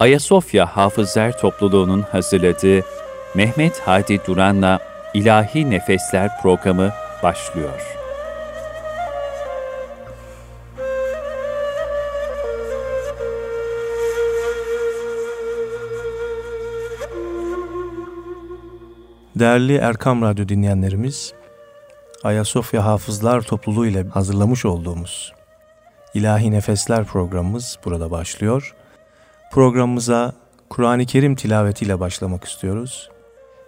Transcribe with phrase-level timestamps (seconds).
[0.00, 2.84] Ayasofya Hafızlar Topluluğu'nun hazırladığı
[3.34, 4.80] Mehmet Hadi Duran'la
[5.14, 7.96] İlahi Nefesler programı başlıyor.
[19.34, 21.34] Değerli Erkam Radyo dinleyenlerimiz,
[22.24, 25.32] Ayasofya Hafızlar Topluluğu ile hazırlamış olduğumuz
[26.14, 28.74] İlahi Nefesler programımız burada başlıyor.
[29.50, 30.34] Programımıza
[30.68, 33.10] Kur'an-ı Kerim tilavetiyle başlamak istiyoruz.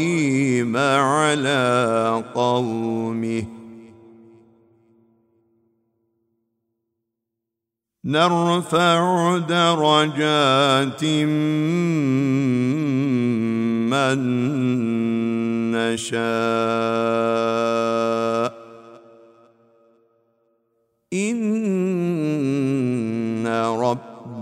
[0.77, 3.44] على قومه.
[8.05, 11.05] نرفع درجات
[13.91, 14.20] من
[15.72, 16.20] نشاء.
[21.12, 21.80] إن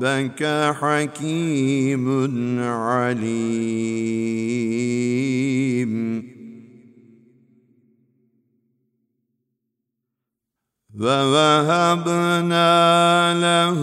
[0.03, 2.07] ربك حكيم
[2.61, 3.39] عليم.
[10.99, 12.69] ووهبنا
[13.39, 13.81] له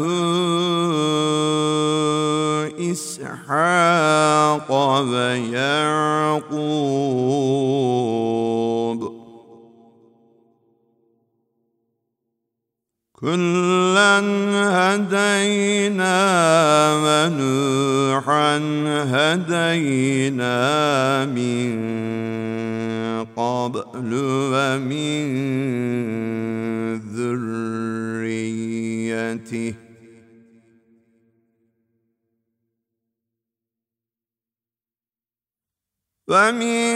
[2.92, 4.72] اسحاق
[5.02, 5.86] ويعقوب
[13.26, 14.22] كلا
[14.78, 16.18] هدينا
[17.06, 18.58] ونوحا
[19.14, 20.56] هدينا
[21.26, 21.76] من
[23.36, 24.12] قبل
[24.54, 25.26] ومن
[27.18, 28.66] ذريته
[36.28, 36.96] ومن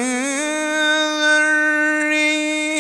[2.12, 2.80] ذريته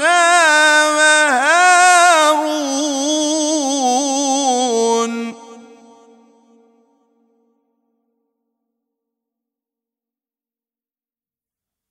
[0.00, 1.74] وهارون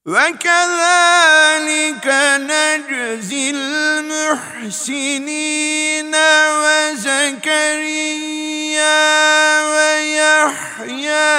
[0.06, 4.96] وكذلك نجزي المحسنين
[6.64, 8.04] وزكريا
[9.74, 11.34] ويحيى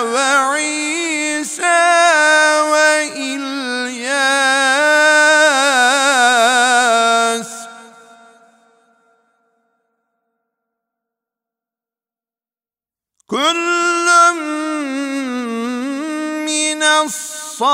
[0.00, 1.80] وعيسى
[2.72, 3.69] وإلياس
[13.30, 14.06] كل
[16.50, 17.70] من الصالحين.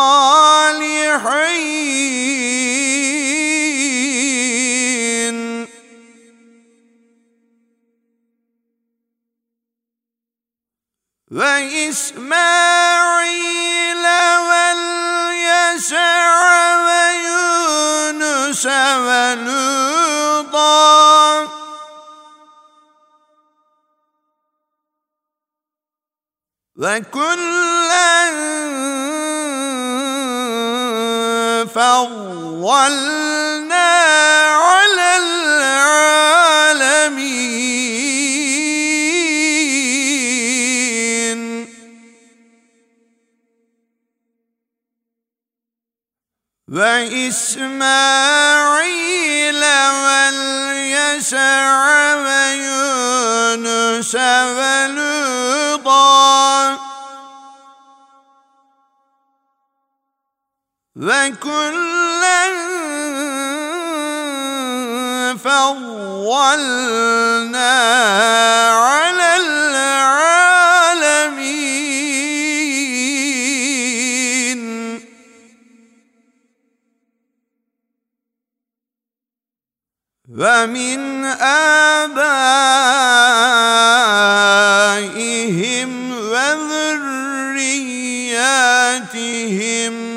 [11.31, 12.37] وإسماعيل
[14.49, 15.97] واليسع
[16.87, 19.96] ويونس ولوطا
[26.77, 28.37] وكلا
[31.65, 33.07] فضلنا
[34.53, 35.97] على العالمين.
[46.69, 47.87] وإسماعيل
[51.16, 54.16] واليسع ويونس
[54.56, 55.12] ولوطا
[60.96, 62.42] وكلا
[65.38, 66.82] فضلنا
[80.37, 82.21] ومن آبائهم
[86.13, 87.07] وذرياتهم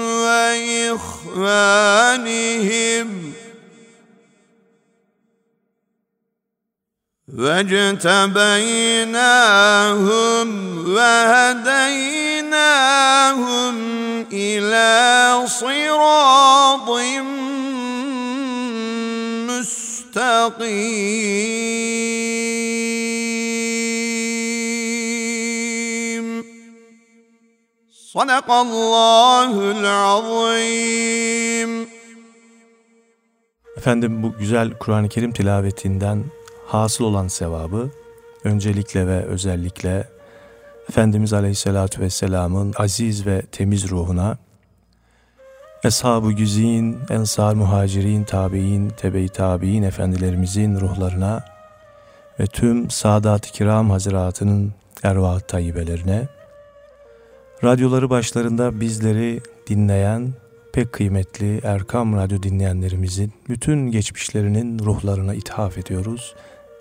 [0.02, 1.40] وإخوانهم.
[7.38, 8.50] واجتبيناهم
[10.96, 12.16] وهديناهم
[14.34, 16.90] إلى صراط
[20.09, 20.25] مستقيم
[28.15, 31.15] صدق الله العظيم
[33.77, 36.25] Efendim bu güzel Kur'an-ı Kerim tilavetinden
[36.67, 37.91] hasıl olan sevabı
[38.45, 40.09] öncelikle ve özellikle
[40.89, 44.39] Efendimiz Aleyhisselatü Vesselam'ın aziz ve temiz ruhuna,
[45.84, 51.46] Eshab-ı Güzin, Ensar Muhacirin, Tabi'in, Tebe-i Tabi'in efendilerimizin ruhlarına
[52.40, 54.74] ve tüm Sadat-ı Kiram Hazretlerinin
[55.04, 56.28] ervah tayyibelerine,
[57.64, 60.34] radyoları başlarında bizleri dinleyen
[60.74, 66.36] pek kıymetli Erkam Radyo dinleyenlerimizin bütün geçmişlerinin ruhlarına ithaf ediyoruz.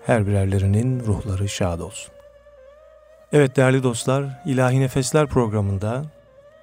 [0.05, 2.11] Her birerlerinin ruhları şad olsun.
[3.33, 6.05] Evet değerli dostlar, İlahi Nefesler programında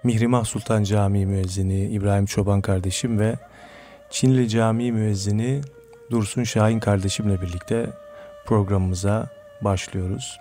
[0.06, 3.34] Mihrimah Sultan Camii müezzini İbrahim Çoban kardeşim ve
[4.10, 5.60] Çinli Camii müezzini
[6.10, 7.86] Dursun Şahin kardeşimle birlikte
[8.44, 9.28] programımıza
[9.60, 10.38] başlıyoruz.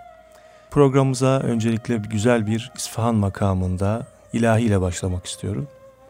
[0.72, 5.68] Programımıza öncelikle güzel bir İsfahan makamında ilahiyle başlamak istiyorum.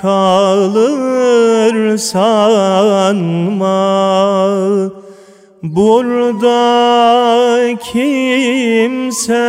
[0.00, 3.78] kalır sanma
[5.62, 6.58] Burada
[7.92, 9.48] kimse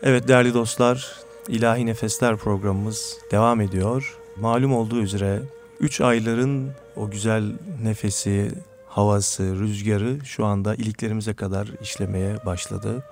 [0.02, 1.12] Evet değerli dostlar,
[1.48, 4.18] İlahi Nefesler programımız devam ediyor.
[4.40, 5.40] Malum olduğu üzere
[5.80, 7.44] 3 ayların o güzel
[7.82, 8.52] nefesi,
[8.94, 13.02] havası, rüzgarı şu anda iliklerimize kadar işlemeye başladı.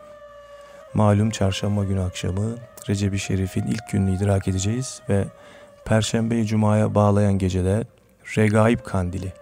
[0.94, 2.56] Malum çarşamba günü akşamı
[2.88, 5.24] Recep-i Şerif'in ilk gününü idrak edeceğiz ve
[5.84, 7.84] Perşembe-i Cuma'ya bağlayan gecede
[8.36, 9.32] Regaib Kandili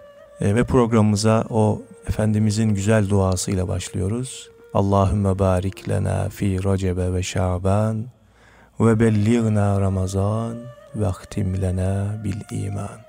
[0.41, 4.49] e, ve programımıza o Efendimizin güzel duasıyla başlıyoruz.
[4.73, 8.05] Allahümme barik lena fi Recebe ve Şaban
[8.79, 10.57] ve belliğna Ramazan
[10.95, 13.08] ve lena bil iman.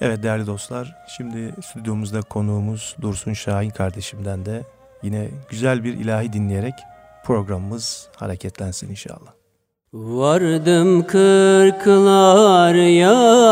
[0.00, 4.62] Evet değerli dostlar, şimdi stüdyomuzda konuğumuz Dursun Şahin kardeşimden de
[5.02, 6.74] yine güzel bir ilahi dinleyerek
[7.24, 9.36] programımız hareketlensin inşallah.
[9.92, 13.46] Vardım kırklar yaylasına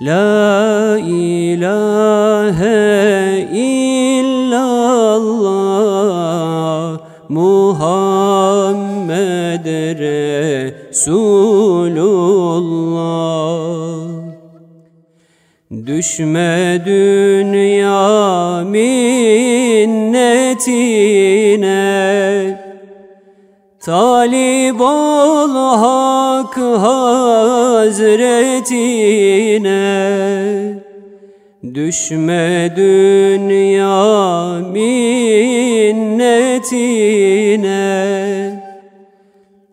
[0.00, 1.88] La ilahe
[3.50, 4.60] illallah
[7.30, 8.36] Muhammed
[9.96, 11.16] Resulullah
[15.86, 20.26] Düşme dünya minnetine
[23.86, 28.02] Talip ol hak hazretine.
[31.74, 35.86] Düşme dünya minnetine.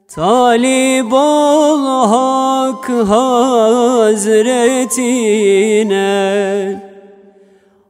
[0.07, 4.43] Talip ol hak hazretine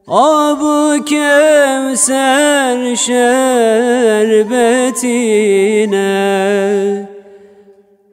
[0.08, 3.24] Ab-ı Kevser şerbetine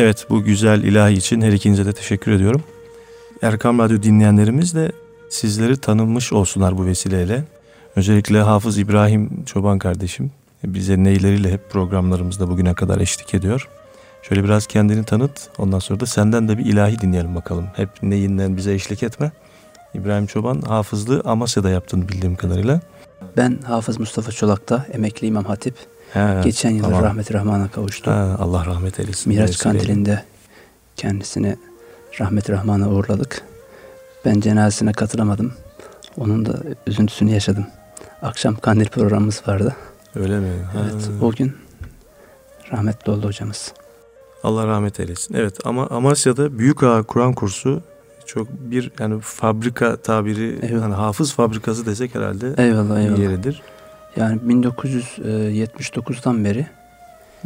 [0.00, 2.62] Evet bu güzel ilahi için her ikinize de teşekkür ediyorum.
[3.42, 4.92] Erkam Radyo dinleyenlerimiz de
[5.28, 7.44] sizleri tanınmış olsunlar bu vesileyle.
[7.96, 10.30] Özellikle Hafız İbrahim Çoban kardeşim
[10.64, 13.68] bize neyleriyle hep programlarımızda bugüne kadar eşlik ediyor.
[14.22, 17.66] Şöyle biraz kendini tanıt ondan sonra da senden de bir ilahi dinleyelim bakalım.
[17.76, 19.32] Hep neyinden bize eşlik etme.
[19.94, 22.80] İbrahim Çoban hafızlığı Amasya'da yaptığını bildiğim kadarıyla.
[23.36, 25.74] Ben Hafız Mustafa Çolak'ta emekli İmam Hatip.
[26.12, 27.02] He, Geçen yıl tamam.
[27.02, 28.10] rahmet Rahman'a kavuştu.
[28.10, 29.32] Ha, Allah rahmet eylesin.
[29.32, 29.58] Miraç.
[29.58, 30.24] Kandili'nde
[30.96, 31.56] kendisini
[32.20, 33.42] rahmet Rahman'a uğurladık.
[34.24, 35.52] Ben cenazesine katılamadım.
[36.16, 37.66] Onun da üzüntüsünü yaşadım.
[38.22, 39.76] Akşam kandil programımız vardı.
[40.16, 40.48] Öyle mi?
[40.72, 40.78] Ha.
[40.92, 41.56] Evet, o gün
[42.72, 43.72] rahmetli oldu hocamız.
[44.44, 45.34] Allah rahmet eylesin.
[45.34, 47.82] Evet ama Amasya'da Büyük Ağa Kur'an kursu
[48.26, 50.82] çok bir yani fabrika tabiri Eyvallah.
[50.82, 53.18] yani hafız fabrikası desek herhalde Eyvallah eyvallah.
[53.18, 53.62] yeridir.
[54.16, 56.66] Yani 1979'dan beri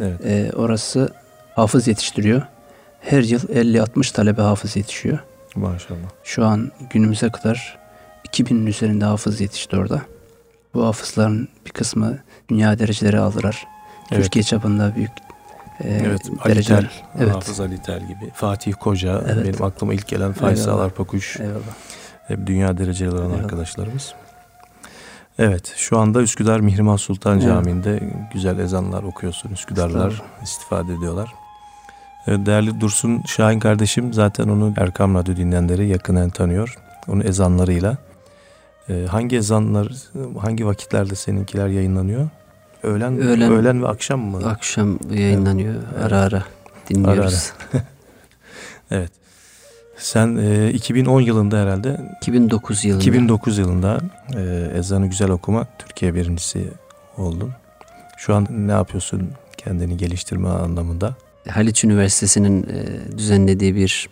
[0.02, 0.26] Evet.
[0.26, 1.09] e, orası
[1.54, 2.42] hafız yetiştiriyor.
[3.00, 5.18] Her yıl 50-60 talebe hafız yetişiyor.
[5.56, 5.99] Maşallah.
[6.25, 7.78] Şu an günümüze kadar
[8.28, 10.02] 2000'in üzerinde hafız yetişti orada.
[10.75, 12.18] Bu hafızların bir kısmı
[12.49, 13.66] dünya dereceleri aldılar.
[14.12, 14.23] Evet.
[14.23, 15.11] Türkiye çapında büyük
[15.85, 16.80] e, Evet, Ali dereceler.
[16.80, 16.90] Tel,
[17.25, 17.35] Evet.
[17.35, 18.30] Hafız Ali Tel gibi.
[18.35, 19.44] Fatih Koca, Evet.
[19.47, 20.80] benim aklıma ilk gelen Faysal.
[20.80, 21.40] Arpakuş.
[21.40, 21.54] Eyvallah.
[22.28, 23.38] Hep dünya dereceleri olan Eyvallah.
[23.44, 24.14] arkadaşlarımız.
[25.38, 27.42] Evet, şu anda Üsküdar Mihrimah Sultan Evet.
[27.48, 28.00] Camii'nde
[28.34, 29.50] güzel ezanlar okuyorsun.
[29.50, 30.42] Üsküdarlılar Estağfurullah.
[30.42, 31.34] istifade ediyorlar.
[32.26, 36.78] Evet, Değerli Dursun Şahin kardeşim zaten onu Erkam Radyo dinleyenleri yakından tanıyor.
[37.08, 37.96] Onun ezanlarıyla.
[38.88, 39.88] Ee, hangi ezanlar,
[40.40, 42.28] hangi vakitlerde seninkiler yayınlanıyor?
[42.82, 44.46] Öğlen, Öğlen- öğlen ve akşam mı?
[44.48, 45.74] Akşam yayınlanıyor.
[45.74, 46.04] Evet.
[46.04, 46.42] Ara ara
[46.90, 47.52] dinliyoruz.
[48.90, 49.10] Evet.
[49.96, 54.00] Sen e, 2010 yılında herhalde 2009 yılında 2009 yılında
[54.36, 56.68] e, ezanı güzel okuma Türkiye birincisi
[57.16, 57.50] oldun.
[58.18, 61.14] Şu an ne yapıyorsun kendini geliştirme anlamında?
[61.48, 64.08] Haliç Üniversitesi'nin e, düzenlediği bir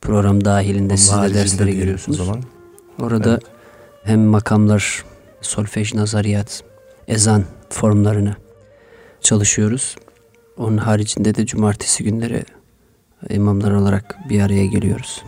[0.00, 2.20] program dahilinde siz Onun de haricinde derslere giriyorsunuz.
[2.20, 2.42] O zaman.
[3.00, 3.42] Orada Evet.
[4.04, 5.04] hem makamlar,
[5.40, 6.62] solfej, nazariyat,
[7.08, 8.36] ezan formlarını
[9.20, 9.96] çalışıyoruz.
[10.56, 12.44] Onun haricinde de cumartesi günleri
[13.28, 15.24] imamlar olarak bir araya geliyoruz.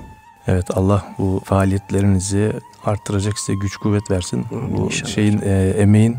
[0.46, 2.52] Evet Allah bu faaliyetlerinizi
[2.84, 4.46] arttıracak size güç kuvvet versin.
[4.50, 5.10] Bu inşallah.
[5.10, 6.16] şeyin e, emeğin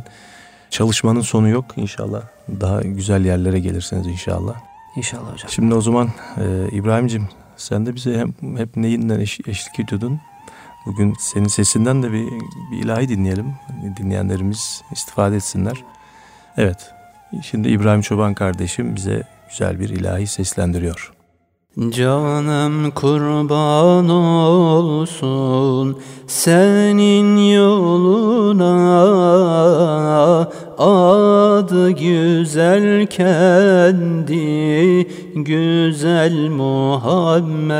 [0.70, 2.22] çalışmanın sonu yok inşallah.
[2.62, 4.56] Daha güzel yerlere gelirsiniz inşallah.
[4.96, 5.50] İnşallah hocam.
[5.50, 7.28] Şimdi o zaman e, İbrahim'cim
[7.58, 10.20] sen de bize hem, hep neyinden eş- eşlik ediyordun.
[10.86, 12.28] Bugün senin sesinden de bir,
[12.72, 13.54] bir ilahi dinleyelim.
[13.98, 15.84] Dinleyenlerimiz istifade etsinler.
[16.58, 16.92] Evet.
[17.42, 21.13] Şimdi İbrahim Çoban kardeşim bize güzel bir ilahi seslendiriyor.
[21.80, 28.74] Canım kurban olsun senin yoluna.
[30.78, 37.74] Adı güzel kendi güzel Muhammed.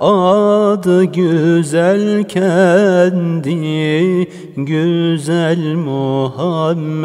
[0.00, 7.02] Adı güzel kendi güzel Muhammed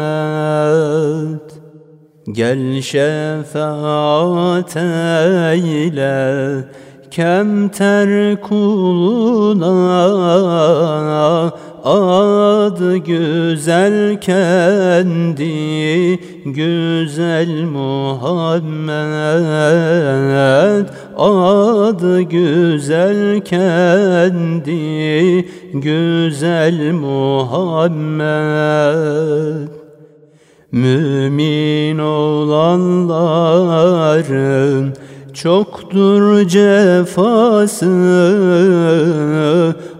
[2.32, 6.64] Gel şefaat eyle
[7.10, 9.68] kemter kuluna.
[11.84, 15.48] Adı güzel kendi
[16.44, 18.88] güzel Muhammed.
[21.16, 24.78] Adı güzel kendi
[25.74, 28.28] güzel Muhammed
[30.72, 32.68] Mümin olanların
[35.34, 37.86] çoktur cefası.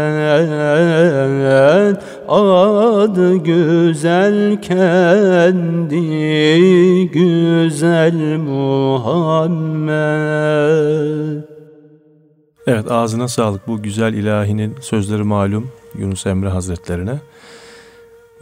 [2.28, 6.00] Adı güzel kendi
[7.12, 9.82] güzel Muhammed
[12.66, 17.18] Evet ağzına sağlık bu güzel ilahinin sözleri malum Yunus Emre Hazretlerine.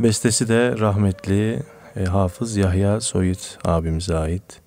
[0.01, 1.63] Bestesi de rahmetli
[1.97, 4.61] e, Hafız Yahya Soyut abimize ait.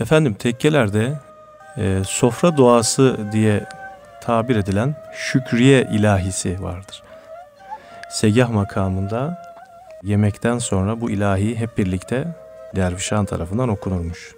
[0.00, 1.20] Efendim tekkelerde
[1.76, 3.64] e, sofra duası diye
[4.22, 7.02] tabir edilen şükriye ilahisi vardır.
[8.10, 9.42] Segah makamında
[10.02, 12.36] yemekten sonra bu ilahi hep birlikte
[12.76, 14.34] dervişan tarafından okunurmuş.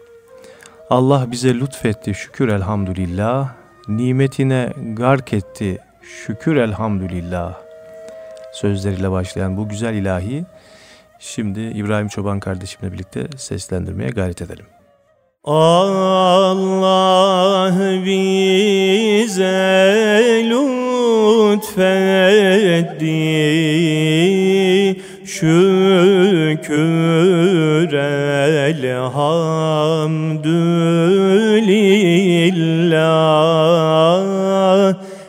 [0.90, 3.48] Allah bize lütfetti şükür elhamdülillah,
[3.88, 5.78] nimetine gark etti.
[6.02, 7.54] Şükür elhamdülillah.
[8.52, 10.44] Sözleriyle başlayan bu güzel ilahi
[11.18, 14.66] şimdi İbrahim Çoban kardeşimle birlikte seslendirmeye gayret edelim.
[15.44, 16.92] Allah
[18.04, 19.44] bize
[20.44, 21.76] lütfetti.
[25.24, 26.66] Şükür
[28.72, 29.16] elhamdülillah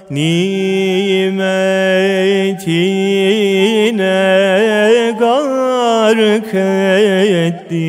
[0.10, 1.48] nimetine
[5.20, 6.54] gark
[7.44, 7.88] etti.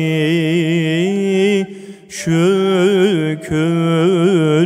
[2.09, 3.59] Şükür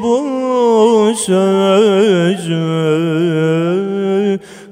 [0.02, 0.18] bu
[1.16, 2.62] sözü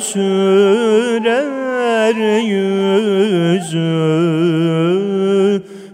[0.00, 3.94] sürer yüzü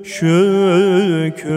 [0.05, 1.51] şükür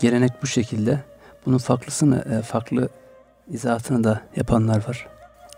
[0.00, 1.00] Gelenek bu şekilde.
[1.46, 2.88] Bunun farklısını, e, farklı
[3.48, 5.08] izahatını da yapanlar var.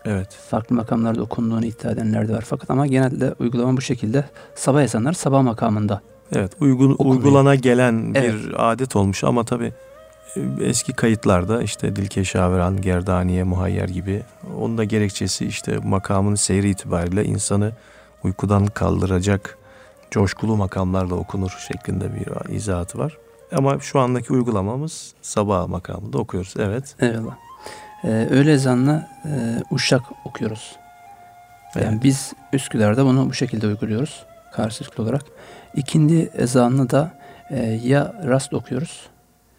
[0.05, 0.27] Evet.
[0.49, 2.43] Farklı makamlarda okunduğunu iddia edenler de var.
[2.47, 4.25] Fakat ama genelde uygulama bu şekilde.
[4.55, 6.01] Sabah ezanları sabah makamında.
[6.31, 7.15] Evet, uygun, Okunuyor.
[7.15, 8.35] uygulana gelen bir Evet.
[8.57, 9.73] adet olmuş ama tabii
[10.35, 14.23] e, eski kayıtlarda işte Dilkeş Averan, Gerdaniye, Muhayyer gibi
[14.59, 17.71] onun da gerekçesi işte makamın seyri itibariyle insanı
[18.23, 19.57] uykudan kaldıracak
[20.11, 23.17] coşkulu makamlarla okunur şeklinde bir izahatı var.
[23.55, 26.53] Ama şu andaki uygulamamız sabah makamında okuyoruz.
[26.59, 26.95] Evet.
[26.99, 27.35] Eyvallah.
[28.03, 29.29] Ee, öğle ezanla e,
[29.71, 30.75] uşak okuyoruz.
[31.75, 32.03] Yani Evet.
[32.03, 35.23] biz Üsküdar'da bunu bu şekilde uyguluyoruz karşılıklı olarak.
[35.75, 37.11] İkindi ezanını da
[37.49, 39.09] e, ya rast okuyoruz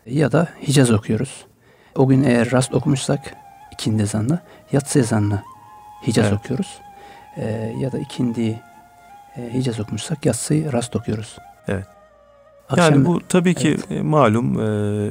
[0.06, 1.44] ya da Hicaz okuyoruz.
[1.96, 3.34] O gün eğer rast okumuşsak
[3.72, 4.38] ikindi ezanını,
[4.72, 5.42] yatsı ezanını
[6.06, 6.38] Hicaz Evet.
[6.38, 6.78] okuyoruz.
[7.36, 8.60] E, ya da ikindi
[9.36, 11.36] e, Hicaz okumuşsak yatsıyı rast okuyoruz.
[11.68, 11.86] Evet.
[12.68, 13.90] Akşam, yani bu tabii ki Evet.
[13.90, 15.10] e, malum e,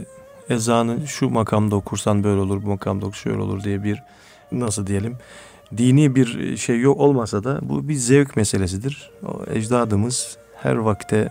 [0.53, 4.03] ezanı şu makamda okursan böyle olur, bu makamda okursan şöyle olur diye bir
[4.51, 5.17] nasıl diyelim
[5.77, 9.11] dini bir şey yok olmasa da bu bir zevk meselesidir.
[9.25, 11.29] O ecdadımız her vakte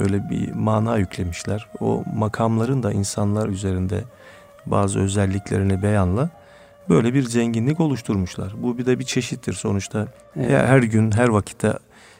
[0.00, 1.68] böyle bir mana yüklemişler.
[1.80, 4.04] O makamların da insanlar üzerinde
[4.66, 6.30] bazı özelliklerini beyanla
[6.88, 8.54] böyle bir zenginlik oluşturmuşlar.
[8.62, 10.08] Bu bir de bir çeşittir sonuçta.
[10.36, 10.50] Evet.
[10.50, 11.72] Ya her gün her vakitte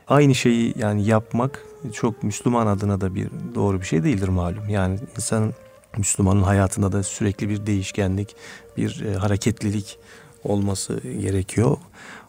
[0.08, 4.68] aynı şeyi yani yapmak çok Müslüman adına da bir doğru bir şey değildir malum.
[4.68, 5.54] Yani insanın
[5.96, 8.36] Müslümanın hayatında da sürekli bir değişkenlik,
[8.76, 9.98] bir e, hareketlilik
[10.44, 11.76] olması gerekiyor.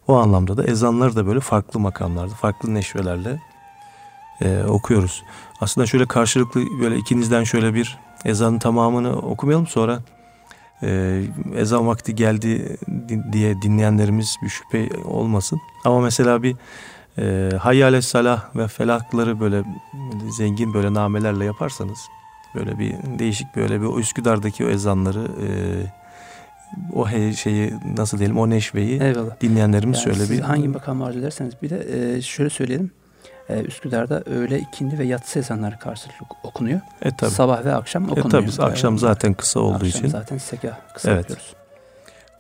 [0.07, 3.41] O anlamda da ezanları da böyle farklı makamlarda, farklı neşvelerle
[4.41, 5.23] e, okuyoruz.
[5.61, 9.99] Aslında şöyle karşılıklı böyle ikinizden şöyle bir ezanın tamamını okumayalım sonra
[10.83, 11.21] e,
[11.55, 12.77] ezan vakti geldi
[13.09, 15.59] di- diye dinleyenlerimiz bir şüphe olmasın.
[15.85, 16.55] Ama mesela bir
[17.17, 19.63] e, hayyale salah ve felakları böyle
[20.37, 21.99] zengin böyle namelerle yaparsanız
[22.57, 25.47] böyle bir değişik böyle bir Üsküdar'daki o ezanları e,
[26.93, 29.41] o he- şeyi nasıl diyelim o neşveyi Eyvallah.
[29.41, 32.91] dinleyenlerimiz Yani şöyle bir hangi makam arzu ederseniz bir de e, şöyle söyleyelim.
[33.49, 36.79] E, Üsküdar'da öğle, ikindi ve yatsı ezanları karşılıklı okunuyor.
[37.01, 38.29] e tabi Sabah ve akşam e, okunuyor.
[38.51, 41.19] tabi akşam zaten kısa olduğu Akşam için zaten sekah kısa Evet.
[41.19, 41.53] yapıyoruz.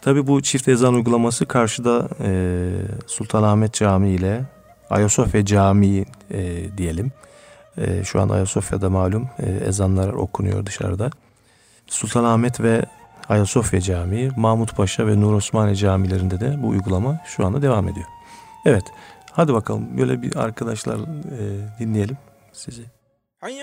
[0.01, 2.61] Tabi bu çift ezan uygulaması karşıda e,
[3.07, 4.41] Sultanahmet Camii ile
[4.89, 7.11] Ayasofya Camii e, diyelim.
[7.77, 11.09] E, şu an Ayasofya'da malum e, ezanlar okunuyor dışarıda.
[11.87, 12.85] Sultanahmet ve
[13.29, 18.05] Ayasofya Camii, Mahmut Paşa ve Nur Osmaniye camilerinde de bu uygulama şu anda devam ediyor.
[18.65, 18.83] Evet,
[19.31, 20.99] hadi bakalım böyle bir arkadaşlar e,
[21.79, 22.17] dinleyelim
[22.53, 22.85] sizi.
[23.43, 23.61] حي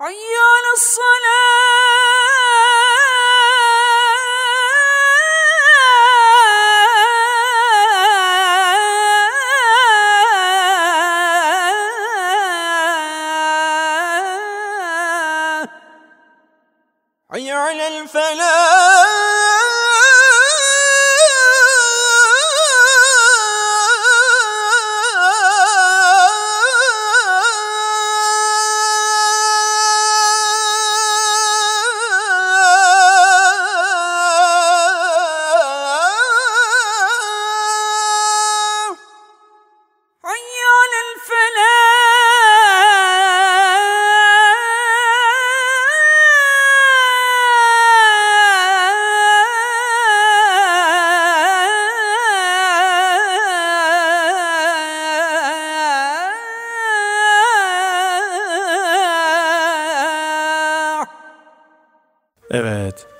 [0.00, 1.99] حي على الصلاة.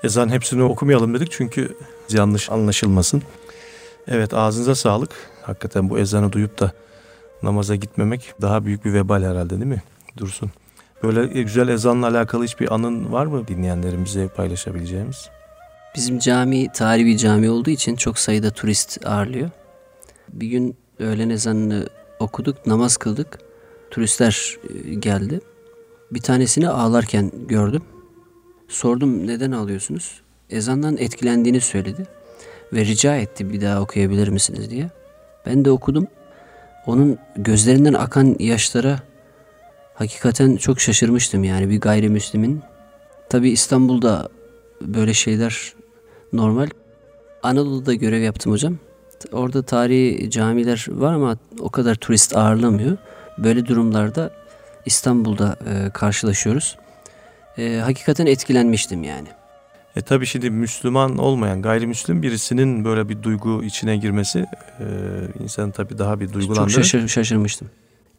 [0.05, 1.77] Ezan hepsini okumayalım dedik çünkü
[2.11, 3.23] yanlış anlaşılmasın.
[4.09, 5.11] Evet, ağzınıza sağlık.
[5.43, 6.73] Hakikaten bu ezanı duyup da
[7.43, 9.83] namaza gitmemek daha büyük bir vebal herhalde değil mi?
[10.17, 10.51] Dursun.
[11.03, 15.29] Böyle güzel ezanla alakalı hiçbir anın var mı dinleyenlerimize paylaşabileceğimiz?
[15.97, 19.51] Bizim cami tarihi cami olduğu için çok sayıda turist ağırlıyor.
[20.29, 23.39] Bir gün öğlen ezanını okuduk, namaz kıldık.
[23.91, 25.41] Turistler e, geldi.
[26.11, 27.83] Bir tanesini ağlarken gördüm.
[28.81, 30.21] Sordum neden ağlıyorsunuz?
[30.51, 32.07] Ezandan etkilendiğini söyledi.
[32.73, 34.91] ve rica etti bir daha okuyabilir misiniz diye.
[35.47, 36.07] Ben de okudum.
[36.87, 38.99] Onun gözlerinden akan yaşlara
[39.95, 42.63] hakikaten çok şaşırmıştım yani bir gayrimüslimin.
[43.29, 44.29] Tabi İstanbul'da
[44.83, 45.73] böyle şeyler
[46.33, 46.69] normal.
[47.43, 48.79] Anadolu'da görev yaptım hocam.
[49.33, 52.97] Orada tarihi camiler var ama o kadar turist ağırlamıyor.
[53.39, 54.31] Böyle durumlarda
[54.87, 56.77] İstanbul'da e, karşılaşıyoruz.
[57.59, 59.29] E, hakikaten etkilenmiştim yani.
[59.97, 64.47] E tabi şimdi Müslüman olmayan gayrimüslim birisinin böyle bir duygu içine girmesi
[64.81, 64.85] e,
[65.43, 66.71] insanı tabi daha bir Çok duygulandırır.
[66.71, 67.71] şaşır, şaşırmıştım.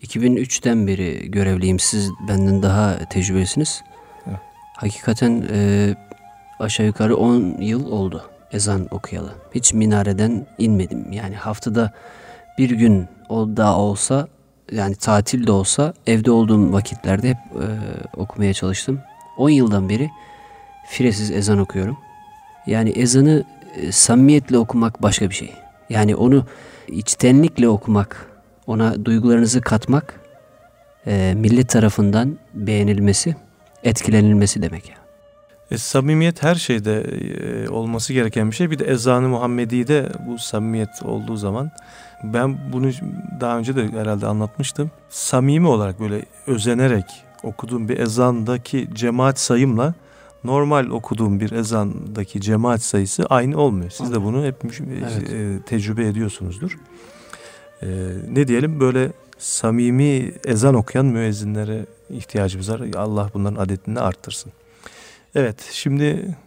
[0.03, 1.79] 2003'ten beri görevliyim.
[1.79, 3.83] Siz benden daha tecrübelisiniz.
[4.27, 4.39] Evet.
[4.77, 5.95] Hakikaten e,
[6.59, 9.31] aşağı yukarı 10 yıl oldu ezan okuyalı.
[9.55, 11.11] Hiç minareden inmedim.
[11.11, 11.93] Yani haftada
[12.57, 14.27] bir gün o da olsa
[14.71, 17.65] yani tatil de olsa evde olduğum vakitlerde hep e,
[18.17, 18.99] okumaya çalıştım.
[19.41, 20.09] 10 yıldan beri
[20.87, 21.97] firesiz ezan okuyorum.
[22.67, 23.43] Yani ezanı
[23.75, 25.53] e, samimiyetle okumak başka bir şey.
[25.89, 26.45] Yani onu
[26.87, 28.27] içtenlikle okumak,
[28.67, 30.19] ona duygularınızı katmak,
[31.07, 33.35] e, millet tarafından beğenilmesi,
[33.83, 34.95] etkilenilmesi demek ya.
[35.71, 38.71] E, samimiyet her şeyde e, olması gereken bir şey.
[38.71, 41.71] Bir de ezanı Muhammedi'de bu samimiyet olduğu zaman
[42.23, 42.91] ben bunu
[43.39, 44.91] daha önce de herhalde anlatmıştım.
[45.09, 47.05] Samimi olarak böyle özenerek
[47.43, 49.93] okuduğum bir ezandaki cemaat sayımla
[50.43, 53.89] normal okuduğum bir ezandaki cemaat sayısı aynı olmuyor.
[53.89, 55.33] Siz de bunu hep Evet.
[55.33, 56.77] e, tecrübe ediyorsunuzdur.
[57.81, 57.87] E,
[58.29, 62.81] ne diyelim böyle samimi ezan okuyan müezzinlere ihtiyacımız var.
[62.95, 64.51] Allah bunların adetini arttırsın.
[65.35, 66.37] Evet şimdi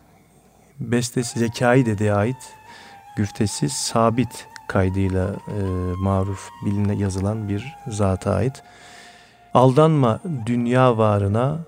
[0.80, 2.36] bestesi Zekai Dede'ye ait
[3.16, 5.60] güftesi sabit kaydıyla e,
[5.96, 8.62] maruf biline yazılan bir zata ait.
[9.54, 11.58] Aldanma dünya varına,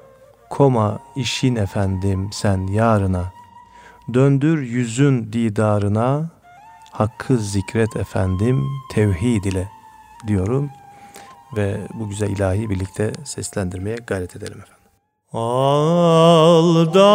[0.50, 3.32] koma işin efendim sen yarına.
[4.14, 6.30] Döndür yüzün didarına,
[6.90, 9.68] hakkı zikret efendim tevhid ile
[10.26, 10.70] diyorum.
[11.56, 14.76] Ve bu güzel ilahi birlikte seslendirmeye gayret edelim efendim.
[15.32, 17.06] Aldanma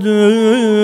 [0.00, 0.78] dünya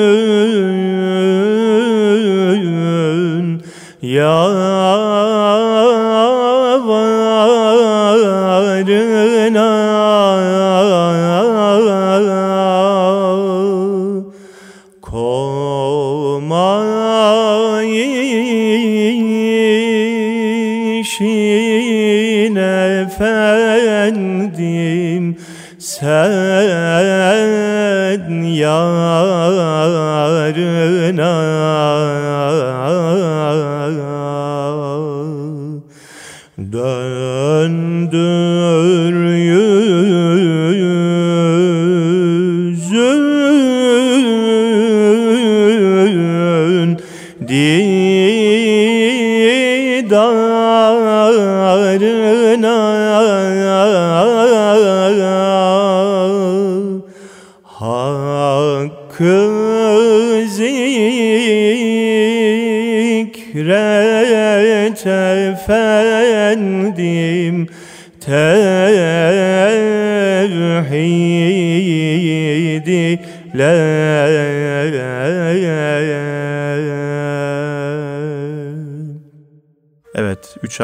[80.75, 80.81] 3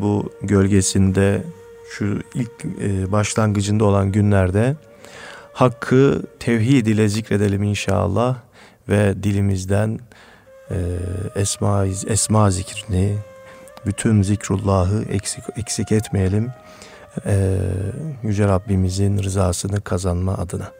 [0.00, 1.42] bu gölgesinde
[1.90, 2.50] şu ilk
[2.80, 4.76] e, başlangıcında olan günlerde
[5.52, 8.36] hakkı tevhid ile zikredelim inşallah
[8.88, 9.98] ve dilimizden
[10.70, 10.76] e,
[11.36, 13.18] esma esma zikrini
[13.86, 16.50] bütün zikrullahı eksik eksik etmeyelim.
[17.26, 17.58] E,
[18.22, 20.72] Yüce Rabbimizin rızasını kazanma adına.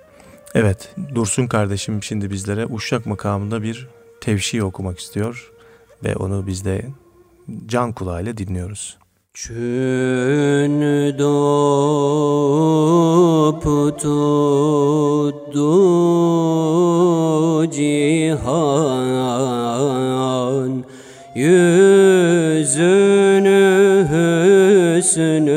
[0.55, 3.88] Evet, Dursun kardeşim şimdi bizlere Uşak makamında bir
[4.20, 5.53] tevşi okumak istiyor
[6.05, 6.83] ve onu biz de
[7.66, 8.98] can kulağıyla dinliyoruz.
[9.35, 10.81] Çün
[11.18, 12.42] doğup
[13.98, 14.50] tuttu
[17.70, 19.02] cihan
[21.35, 22.83] Yüzünü
[25.00, 25.57] hüsnün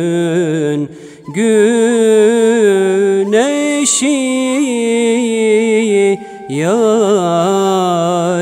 [1.36, 2.26] güneşi
[6.50, 6.76] ya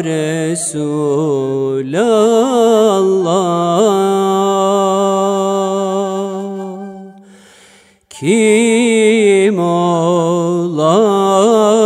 [0.03, 1.03] Resulallah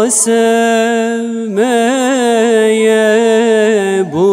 [0.07, 1.35] Allah'ı sevmeye
[4.13, 4.23] bu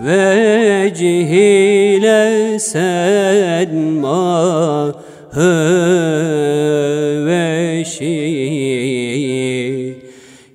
[0.00, 4.50] vecih ile sen mahı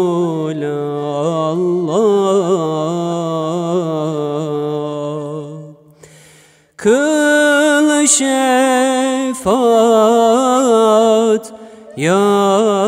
[6.77, 9.45] Kıl şefaat
[11.97, 12.78] ya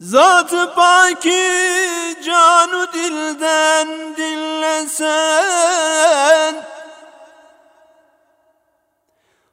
[0.00, 5.10] Zat-ı paki canu dilden dinlesen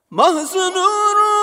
[0.10, 1.38] Mahzun nuru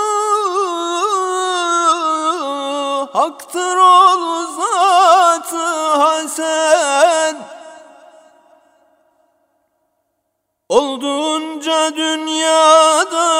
[3.12, 7.36] haktır ol zat-ı hasen.
[10.68, 13.34] Olduğunca dünyada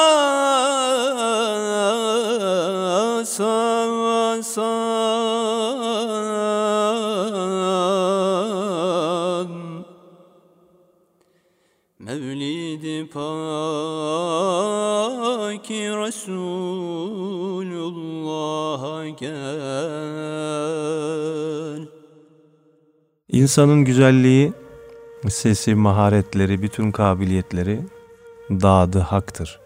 [4.55, 4.95] savasan
[11.99, 13.23] Mevlid-i Paki
[15.73, 16.69] Resulullah'a
[19.09, 19.35] gel
[23.29, 24.53] İnsanın güzelliği,
[25.29, 27.79] sesi, maharetleri, bütün kabiliyetleri
[28.49, 29.59] dadı haktır.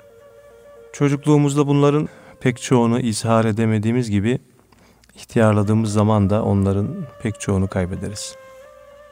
[0.94, 2.10] Çocukluğumuzda bunların
[2.40, 4.40] pek çoğunu izhar edemediğimiz gibi
[5.20, 6.88] ihtiyarladığımız zaman da onların
[7.22, 8.36] pek çoğunu kaybederiz.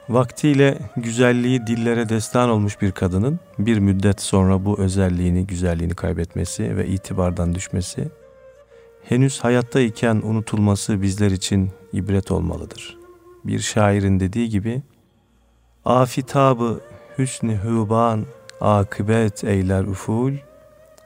[0.09, 6.87] Vaktiyle güzelliği dillere destan olmuş bir kadının bir müddet sonra bu özelliğini, güzelliğini kaybetmesi ve
[6.87, 8.07] itibardan düşmesi,
[9.03, 12.97] henüz hayatta iken unutulması bizler için ibret olmalıdır.
[13.43, 14.81] Bir şairin dediği gibi,
[15.85, 16.79] Afitabı
[17.17, 18.25] hüsnü hüban
[18.61, 20.33] akıbet eyler uful,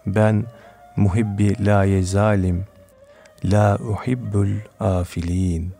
[0.05, 0.45] ben
[0.97, 2.65] muhibbi la yezalim,
[3.45, 5.71] la uhibbul afilin.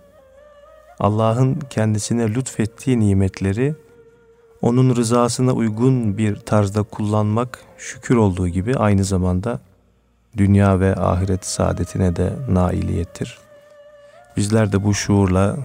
[0.99, 3.75] Allah'ın kendisine lütfettiği nimetleri
[4.61, 9.59] onun rızasına uygun bir tarzda kullanmak şükür olduğu gibi aynı zamanda
[10.37, 13.39] dünya ve ahiret saadetine de nailiyettir.
[14.37, 15.57] Bizler de bu şuurla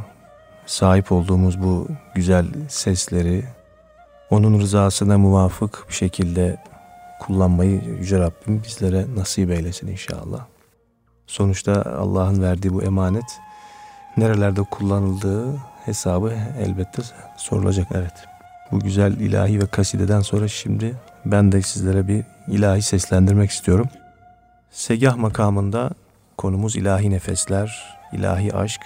[0.67, 3.45] sahip olduğumuz bu güzel sesleri,
[4.31, 6.57] onun rızasına muvafık bir şekilde
[7.21, 10.47] kullanmayı Yüce Rabbim bizlere nasip eylesin inşallah.
[11.27, 13.41] Sonuçta Allah'ın verdiği bu emanet
[14.17, 17.03] nerelerde kullanıldığı hesabı elbette
[17.37, 17.89] sorulacak.
[17.95, 18.13] Evet.
[18.73, 23.87] Bu güzel ilahi ve kasideden sonra şimdi ben de sizlere bir ilahi seslendirmek istiyorum.
[24.71, 25.91] Segah makamında
[26.37, 28.81] konumuz ilahi nefesler, ilahi aşk.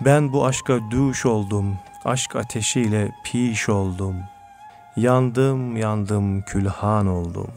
[0.00, 4.16] Ben bu aşka duş oldum, aşk ateşiyle piş oldum.
[4.96, 7.50] Yandım yandım külhan oldum.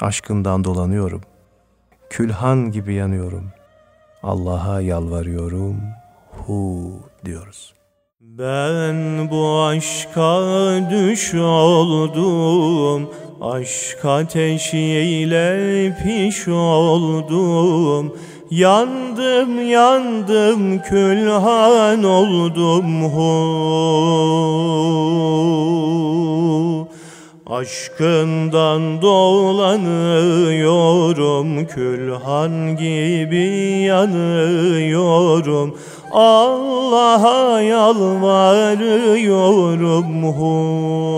[0.00, 1.22] Aşkından dolanıyorum.
[2.10, 3.50] Külhan gibi yanıyorum.
[4.22, 5.80] Allah'a yalvarıyorum.
[6.46, 6.90] Hu
[7.24, 7.74] diyoruz.
[8.20, 10.40] Ben bu aşka
[10.90, 18.16] düş oldum Aşk ateşiyle piş oldum
[18.50, 23.38] Yandım yandım külhan oldum hu
[27.50, 33.46] Aşkından dolanıyorum külhan gibi
[33.86, 35.78] yanıyorum.
[36.10, 41.08] Allah'a yalvarıyorum hu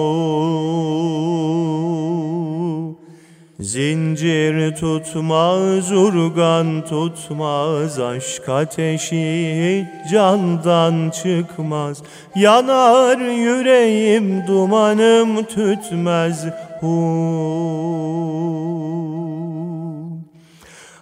[3.60, 12.02] Zincir tutmaz, urgan tutmaz, aşk ateşi hiç candan çıkmaz.
[12.36, 16.46] Yanar yüreğim, dumanım tütmez.
[16.80, 17.70] Hu.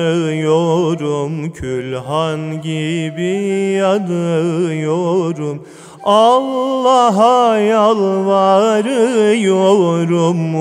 [1.52, 3.34] külhan gibi
[3.80, 5.68] yanıyorum.
[6.04, 10.52] Allah'a yalvarıyorum.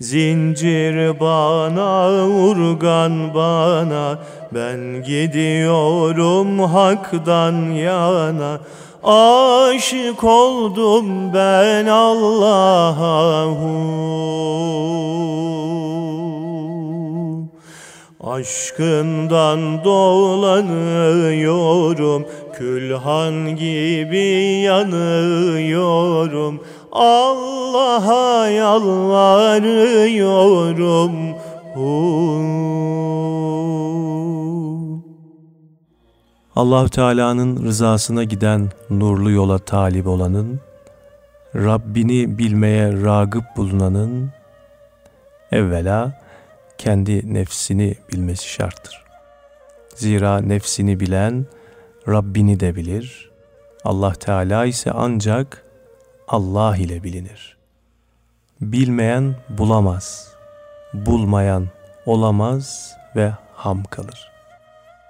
[0.00, 4.18] Zincir bana, urgan bana,
[4.54, 8.60] ben gidiyorum haktan yana.
[9.02, 14.00] Aşık oldum ben Allah'a hu.
[18.24, 26.60] Aşkından dolanıyorum, külhan gibi yanıyorum.
[26.92, 31.12] Allah'a yalvarıyorum.
[31.74, 32.40] Hu.
[36.56, 40.60] Allahü Teala'nın rızasına giden nurlu yola talip olanın,
[41.54, 44.30] Rabbini bilmeye ragıp bulunanın,
[45.52, 46.20] evvela
[46.80, 49.04] kendi nefsini bilmesi şarttır.
[49.94, 51.46] Zira nefsini bilen
[52.08, 53.30] Rabbini de bilir.
[53.84, 55.64] Allah Teala ise ancak
[56.28, 57.56] Allah ile bilinir.
[58.60, 60.28] Bilmeyen bulamaz,
[60.94, 61.68] bulmayan
[62.06, 64.30] olamaz ve ham kalır.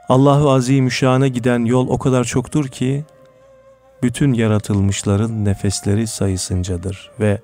[0.09, 3.05] Allahu Azimüşşan'a giden yol o kadar çoktur ki
[4.03, 7.41] bütün yaratılmışların nefesleri sayısıncadır ve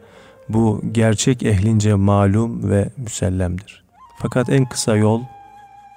[0.48, 3.85] bu gerçek ehlince malum ve müsellemdir.
[4.16, 5.22] Fakat en kısa yol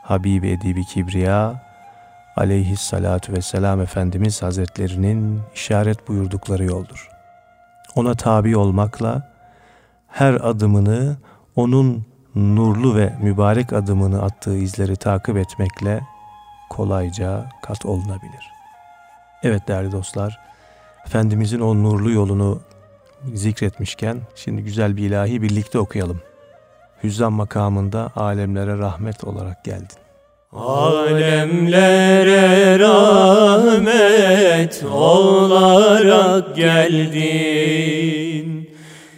[0.01, 1.61] Habibi Edibi Kibriya
[2.35, 7.09] aleyhissalatu vesselam Efendimiz Hazretlerinin işaret buyurdukları yoldur.
[7.95, 9.31] Ona tabi olmakla
[10.07, 11.17] her adımını
[11.55, 12.05] onun
[12.35, 16.01] nurlu ve mübarek adımını attığı izleri takip etmekle
[16.69, 18.51] kolayca kat olunabilir.
[19.43, 20.39] Evet değerli dostlar,
[21.05, 22.61] Efendimizin o nurlu yolunu
[23.33, 26.21] zikretmişken şimdi güzel bir ilahi birlikte okuyalım.
[27.03, 29.87] Hüzzam makamında alemlere rahmet olarak geldin.
[30.53, 31.49] Alemlere
[32.79, 37.89] rahmet olarak geldin.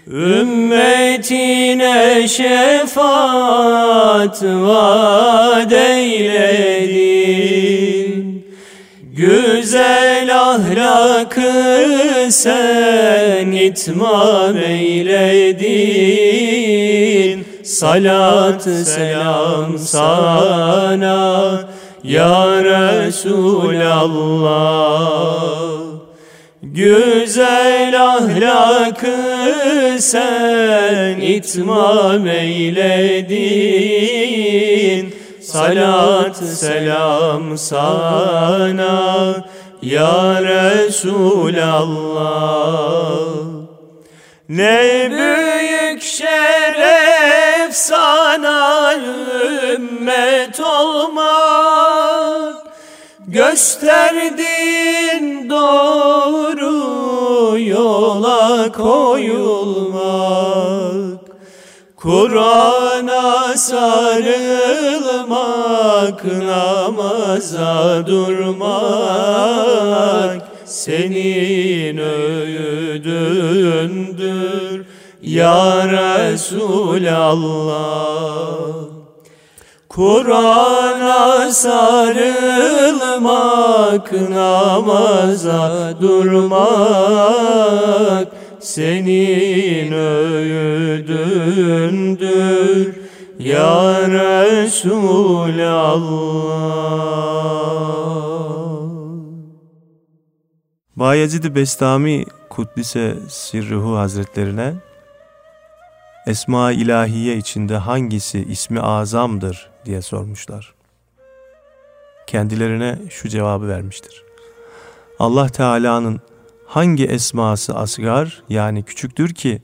[0.07, 7.41] Ümmetine şefaat vaat eyledin.
[9.13, 11.51] Güzel ahlakı
[12.32, 15.71] sen itmam eyledin
[17.72, 21.59] Salat selam sana
[22.03, 23.32] ya Resulallah.
[26.63, 29.17] Güzel ahlakı
[29.99, 33.41] sen itmam eyledin.
[35.41, 39.36] Salat selam sana
[39.82, 42.11] ya Resulallah.
[44.49, 46.51] Ne büyük şeref
[49.82, 52.55] ümmet olmak
[53.27, 54.45] Gösterdin
[55.49, 56.69] doğru
[57.59, 60.01] yola koyulmak.
[61.95, 64.25] Kur'an'a sarılmak
[66.25, 69.21] namaza durmak
[70.65, 73.01] senin öğüdündür
[75.21, 77.01] ya Resulallah
[79.95, 82.31] Kur'an'a sarılmak,
[84.29, 87.21] namaza durmak
[88.59, 91.11] senin öğüdündür
[93.39, 95.01] ya Resulallah.
[100.95, 104.73] Bayezid-i Bestami Kuddise Sirruhu Hazretlerine
[106.28, 110.74] Esma-i İlahiye içinde hangisi ismi azamdır diye sormuşlar.
[112.28, 114.24] Kendilerine şu cevabı vermiştir.
[115.19, 116.22] Allah Teala'nın
[116.67, 119.61] hangi esması asgar yani küçüktür ki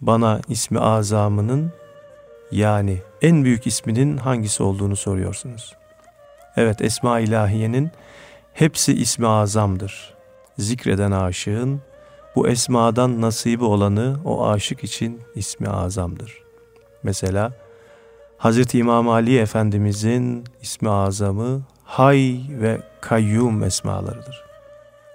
[0.00, 1.72] bana ismi azamının
[2.50, 5.76] yani en büyük isminin hangisi olduğunu soruyorsunuz.
[6.56, 7.90] Evet Esma ilahiyenin
[8.54, 10.14] hepsi ismi azamdır.
[10.58, 11.80] Zikreden aşığın
[12.36, 16.42] bu esmadan nasibi olanı o aşık için ismi azamdır.
[17.02, 17.52] Mesela
[18.38, 18.74] Hz.
[18.74, 24.44] İmam Ali Efendimizin ismi azamı Hay ve Kayyum esmalarıdır.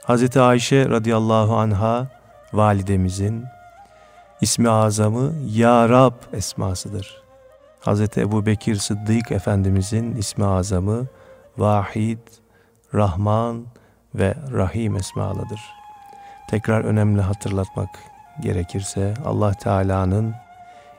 [0.08, 0.38] Hz.
[0.38, 2.08] Ayşe radıyallahu anha
[2.54, 3.46] validemizin
[4.42, 7.22] ismi azamı Ya Rab esmasıdır.
[7.82, 8.18] Hz.
[8.18, 11.08] Ebu Bekir Sıddık Efendimizin ismi azamı
[11.58, 12.18] Vahid,
[12.94, 13.66] Rahman
[14.16, 15.77] ve Rahim esmalıdır.
[16.48, 17.90] Tekrar önemli hatırlatmak
[18.40, 20.36] gerekirse Allah Teala'nın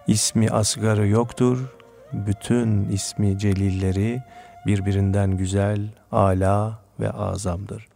[0.06, 1.68] ismi asgarı yoktur.
[2.12, 4.22] Bütün ismi celilleri
[4.66, 7.88] birbirinden güzel, ala ve azamdır.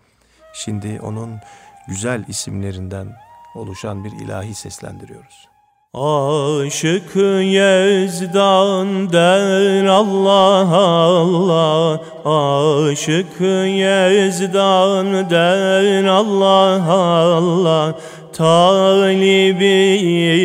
[0.52, 1.40] Şimdi onun
[1.88, 3.16] güzel isimlerinden
[3.54, 5.51] oluşan bir ilahi seslendiriyoruz.
[5.94, 7.16] Aşık
[7.52, 12.00] Yezdan der Allah Allah.
[12.24, 13.40] Aşık
[13.76, 17.94] Yezdan der Allah Allah.
[18.32, 19.98] Talibi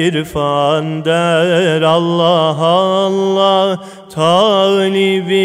[0.08, 3.80] irfan der Allah Allah.
[4.10, 5.36] Talibi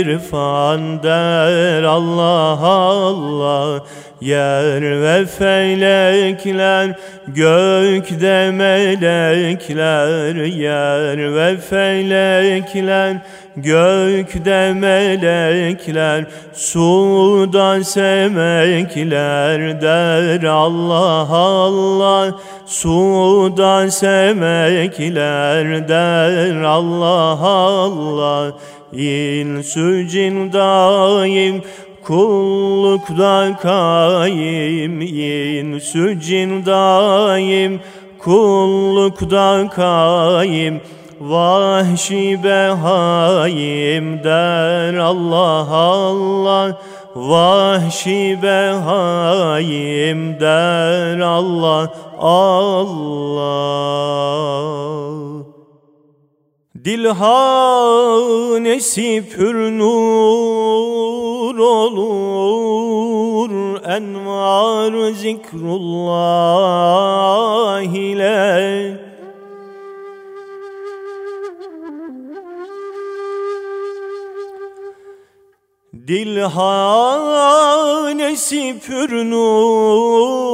[0.00, 3.82] irfan der Allah Allah
[4.20, 13.16] Yer ve felekler, gökte melekler, yer ve felekler,
[13.56, 28.52] gökte melekler, suda semekler der Allah Allah, suda semekler der Allah Allah.
[28.92, 31.62] İnsü cin daim
[32.10, 37.80] Kullukta kaim insü cin daim.
[38.18, 40.80] Kullukta kaim
[41.20, 46.80] Vahşi behaim der Allah Allah
[47.14, 53.90] Vahşi behaim der Allah Allah.
[56.84, 57.50] Dilhanesi
[59.30, 59.78] pür
[61.60, 63.50] olur
[63.84, 66.30] Envar zikrullah
[67.94, 69.00] ile.
[76.08, 76.80] Dilhanesi
[78.86, 80.50] pür nur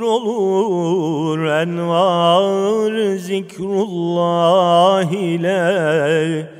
[0.00, 6.57] olur Envar zikrullah ile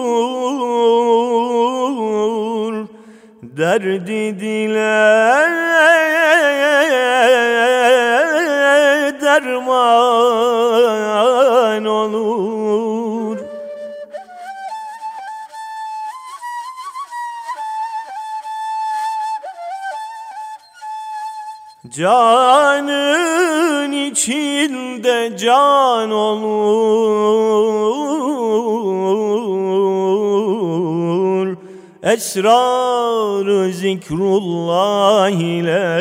[3.42, 5.10] Derdi dile
[9.22, 10.24] derman
[11.84, 13.38] olur.
[21.90, 23.92] Canın
[25.10, 26.60] içinde can olur.
[32.02, 36.00] Esrar zikrullah ile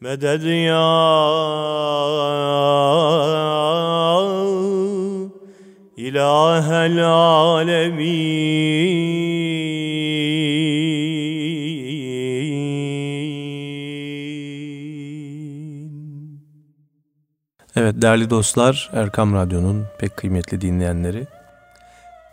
[0.00, 0.90] Meded ya
[5.96, 8.40] İlahel alemin.
[17.76, 21.26] Evet değerli dostlar Erkam Radyo'nun pek kıymetli dinleyenleri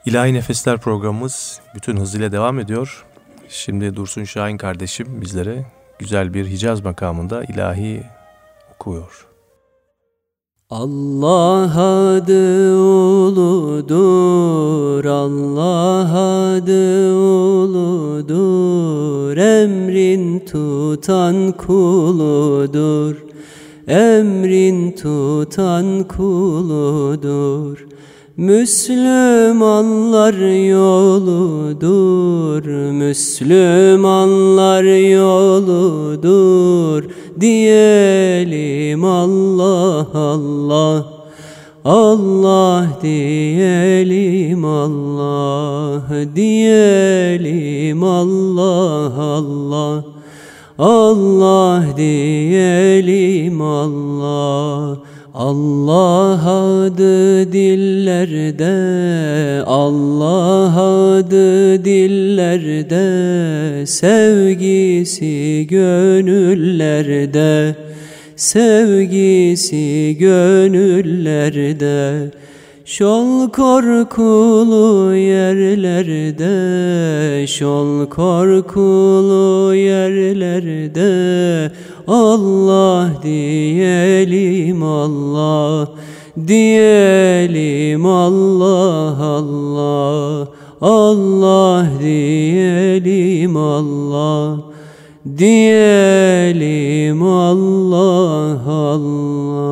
[0.07, 3.05] İlahi Nefesler programımız bütün hızıyla devam ediyor.
[3.49, 5.65] Şimdi Dursun Şahin kardeşim bizlere
[5.99, 8.03] güzel bir Hicaz makamında ilahi
[8.75, 9.27] okuyor.
[10.69, 13.85] Allah adı uludur,
[15.05, 16.21] Allah
[16.53, 17.13] adı
[17.63, 23.15] uludur, emrin tutan kuludur,
[23.87, 27.87] emrin tutan kuludur.
[28.37, 30.33] Müslümanlar
[30.69, 37.03] yoludur, Müslümanlar yoludur.
[37.41, 41.05] Diyelim Allah Allah,
[41.85, 46.03] Allah diyelim Allah,
[46.35, 50.03] diyelim Allah Allah.
[50.77, 54.97] Allah diyelim Allah
[55.37, 58.73] Allah adı dillerde
[59.65, 63.05] Allah adı dillerde
[63.85, 67.75] Sevgisi gönüllerde
[68.35, 72.31] Sevgisi gönüllerde
[72.87, 76.47] Şol korkulu yerlerde,
[77.47, 81.11] şol korkulu yerlerde
[82.07, 85.91] Allah diyelim Allah,
[86.47, 90.47] diyelim Allah Allah,
[90.81, 94.59] Allah diyelim Allah,
[95.37, 99.67] diyelim Allah Allah.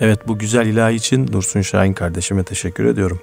[0.00, 3.20] Evet bu güzel ilahi için Dursun Şahin kardeşime teşekkür ediyorum.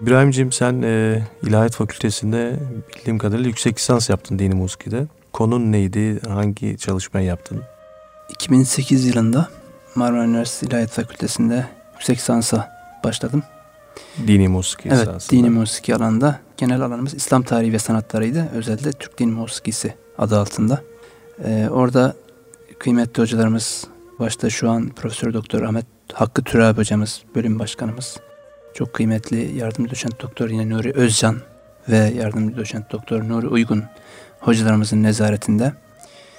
[0.00, 2.56] İbrahim'ciğim sen e, İlahiyat Fakültesi'nde
[2.96, 5.06] bildiğim kadarıyla yüksek lisans yaptın dini muskide.
[5.38, 6.20] Konun neydi?
[6.28, 7.62] Hangi çalışmayı yaptın?
[8.28, 9.48] 2008 yılında
[9.94, 12.70] Marmara Üniversitesi İlahiyat Fakültesi'nde yüksek lisansa
[13.04, 13.42] başladım.
[14.26, 15.40] Dini musiki Evet, esasında.
[15.40, 18.48] dini musiki alanında genel alanımız İslam tarihi ve sanatlarıydı.
[18.54, 20.82] Özellikle Türk dini musikisi adı altında.
[21.44, 22.14] Ee, orada
[22.78, 23.86] kıymetli hocalarımız,
[24.18, 28.16] başta şu an Profesör Doktor Ahmet Hakkı Türab hocamız, bölüm başkanımız,
[28.74, 31.36] çok kıymetli yardımcı doçent doktor yine Nuri Özcan
[31.88, 33.84] ve yardımcı doçent doktor Nuri Uygun
[34.40, 35.72] hocalarımızın nezaretinde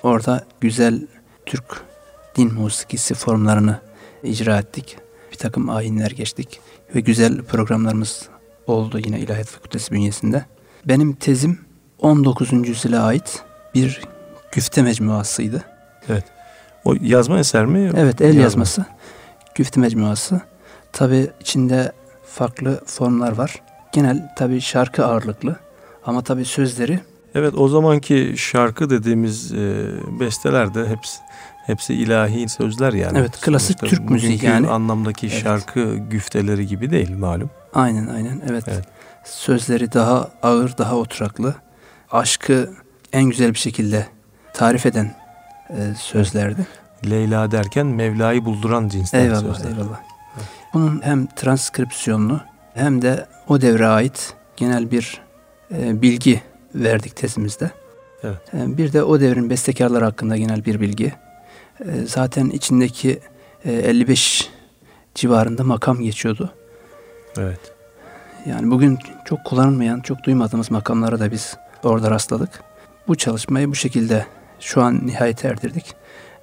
[0.03, 1.07] orada güzel
[1.45, 1.81] Türk
[2.35, 3.79] din musikisi formlarını
[4.23, 4.97] icra ettik.
[5.31, 6.59] Bir takım ayinler geçtik
[6.95, 8.29] ve güzel programlarımız
[8.67, 10.45] oldu yine İlahiyat Fakültesi bünyesinde.
[10.85, 11.59] Benim tezim
[11.99, 12.51] 19.
[12.67, 13.43] yüzyıla ait
[13.75, 14.01] bir
[14.51, 15.63] güfte mecmuasıydı.
[16.85, 17.91] O yazma eser mi?
[17.97, 18.41] Evet el Yazma.
[18.41, 18.85] yazması.
[19.55, 20.41] Güfte mecmuası.
[20.91, 21.91] Tabi içinde
[22.25, 23.61] farklı formlar var.
[23.91, 25.55] Genel tabi şarkı ağırlıklı.
[26.05, 26.99] Ama tabi sözleri
[27.35, 29.57] Evet o zamanki şarkı dediğimiz e,
[30.19, 31.19] besteler de hepsi
[31.65, 33.17] hepsi ilahi sözler yani.
[33.19, 34.67] Evet, klasik Sonuçta Türk müziği yani.
[34.69, 35.43] anlamdaki Evet.
[35.43, 37.49] şarkı güfteleri gibi değil malum.
[37.73, 38.63] aynen aynen evet.
[38.67, 38.83] Evet.
[39.25, 41.55] Sözleri daha ağır, daha oturaklı.
[42.11, 42.69] Aşkı
[43.13, 44.07] en güzel bir şekilde
[44.53, 45.15] tarif eden
[45.69, 46.67] e, sözlerdi.
[47.09, 49.71] Leyla derken Mevla'yı bulduran cinsten Eyvallah sözler.
[49.71, 49.99] eyvallah.
[50.73, 52.39] Bunun hem transkripsiyonlu
[52.73, 55.21] hem de o devre ait genel bir
[55.71, 56.41] e, bilgi
[56.75, 57.71] verdik tezimizde.
[58.23, 58.53] Evet.
[58.53, 61.13] E, bir de o devrin bestekarları hakkında genel bir bilgi.
[61.79, 63.19] E, zaten içindeki
[63.65, 64.49] e, 55
[65.15, 66.53] civarında makam geçiyordu.
[67.37, 67.59] Evet.
[68.45, 72.63] Yani bugün çok kullanılmayan, çok duymadığımız makamlara da biz orada rastladık.
[73.07, 74.25] Bu çalışmayı bu şekilde
[74.59, 75.95] şu an nihayete erdirdik.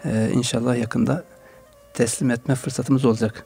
[0.05, 1.25] Ee, inşallah yakında
[1.95, 3.45] teslim etme fırsatımız olacak.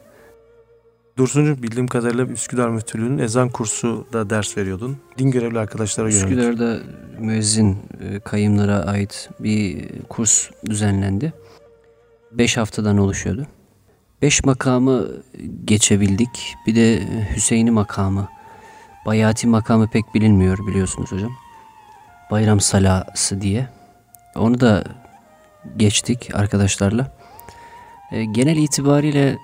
[1.20, 4.96] Dursuncu bildiğim kadarıyla Üsküdar Müftülüğü'nün ezan kursu da ders veriyordun.
[5.18, 6.24] Din görevli arkadaşlara yönelik.
[6.24, 6.78] Üsküdar'da
[7.18, 11.32] müezzin e, kayımlara ait bir kurs düzenlendi.
[12.32, 13.46] Beş haftadan oluşuyordu.
[14.22, 15.08] Beş makamı
[15.64, 16.56] geçebildik.
[16.66, 17.02] Bir de
[17.36, 18.28] Hüseyin'i makamı.
[19.06, 21.32] Bayati makamı pek bilinmiyor biliyorsunuz hocam.
[22.30, 23.68] Bayram salası diye.
[24.36, 24.84] Onu da
[25.76, 27.16] geçtik arkadaşlarla.
[28.12, 29.38] E, genel itibariyle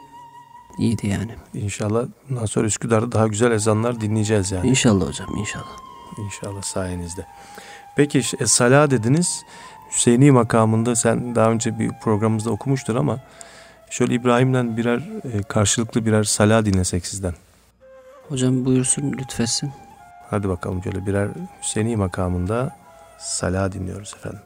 [0.78, 1.34] iyiydi yani.
[1.54, 4.68] İnşallah bundan sonra Üsküdar'da daha güzel ezanlar dinleyeceğiz yani.
[4.68, 5.76] İnşallah hocam inşallah.
[6.18, 7.26] İnşallah sayenizde.
[7.96, 9.42] Peki e, Salah dediniz.
[9.90, 13.18] Hüseyini makamında sen daha önce bir programımızda okumuştur ama
[13.90, 17.34] şöyle İbrahim'den birer e, karşılıklı birer Salah dinlesek sizden.
[18.28, 19.72] Hocam buyursun lütfetsin.
[20.30, 21.28] Hadi bakalım şöyle birer
[21.62, 22.76] Hüseyini makamında
[23.18, 24.40] Salah dinliyoruz efendim.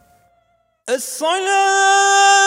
[0.89, 2.40] Es-salatu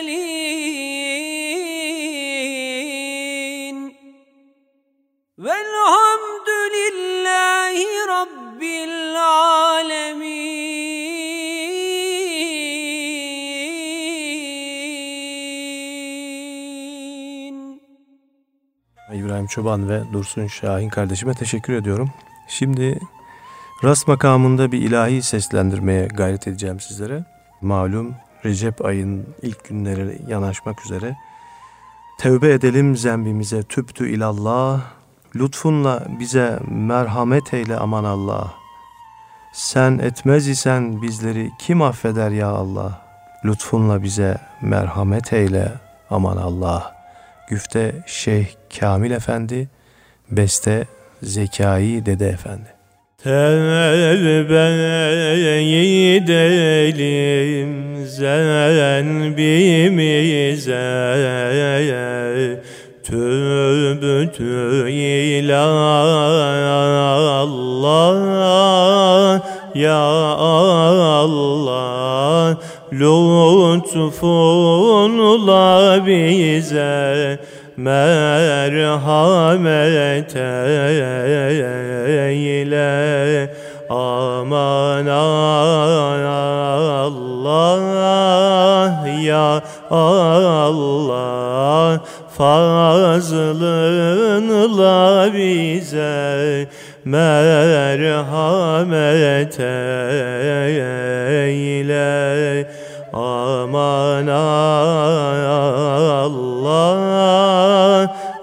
[5.44, 7.76] والحمد لله
[8.16, 10.30] رب العالمين
[19.12, 22.10] İbrahim Çoban ve Dursun Şahin kardeşime teşekkür ediyorum.
[22.48, 23.00] Şimdi
[23.85, 27.25] Ras makamında bir ilahi seslendirmeye gayret edeceğim sizlere.
[27.61, 28.15] Malum
[28.45, 31.15] Recep ayın ilk günleri yanaşmak üzere.
[32.19, 34.81] Tevbe edelim zembimize tüptü ilallah.
[35.35, 38.53] Lütfunla bize merhamet eyle aman Allah.
[39.53, 43.01] Sen etmez isen bizleri kim affeder ya Allah?
[43.45, 45.71] Lütfunla bize merhamet eyle
[46.09, 46.95] aman Allah.
[47.49, 48.47] Güfte Şeyh
[48.79, 49.69] Kamil Efendi,
[50.31, 50.87] beste
[51.23, 52.74] Zekai Dede Efendi.
[53.25, 54.53] Tevbeyi
[56.27, 57.71] delim
[58.05, 59.25] zenbimize
[63.03, 65.75] Tübtü ilallah
[69.75, 70.05] Ya
[70.37, 71.37] Allah
[72.93, 74.35] Lütfunla
[76.05, 77.39] bize
[77.77, 79.65] merhamet
[82.35, 82.85] eyle.
[83.89, 85.85] Aman Allah
[89.21, 89.61] ya
[89.91, 90.55] Allah
[92.37, 93.33] fazlınla
[95.33, 96.67] bize
[97.05, 97.99] merhamet
[99.59, 101.25] eyle
[103.15, 105.15] aman Allah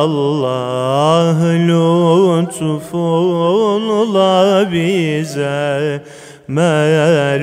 [0.07, 0.67] Allah
[2.47, 4.33] lütfunla
[4.73, 6.01] bize
[6.49, 7.39] merhamet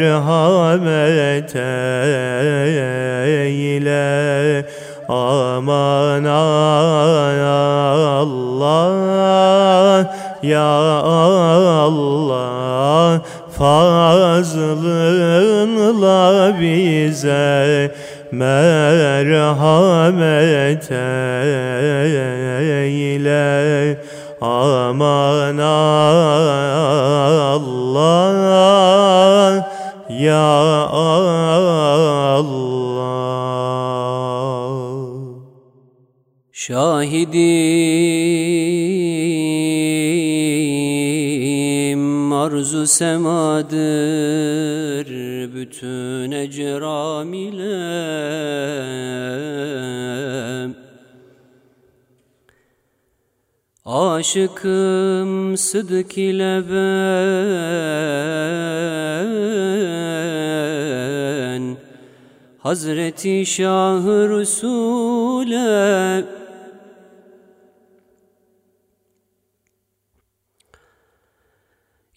[3.36, 4.66] eyle.
[5.10, 6.54] Aman Allah
[10.44, 10.62] ya
[11.04, 12.44] Allah
[13.58, 14.62] fazlınla
[16.60, 17.92] bize
[18.32, 19.32] merhamet
[20.92, 21.34] eyle
[24.44, 26.04] aman Allah
[30.10, 31.44] ya Allah.
[36.52, 37.54] Şahidim
[42.34, 43.74] arzu semadır
[45.56, 47.74] bütün ecram ile
[53.86, 56.84] Aşıkım sıdık ile ben
[62.58, 66.26] Hazreti Şah-ı Resul'e